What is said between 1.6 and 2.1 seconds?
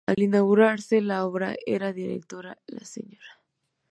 era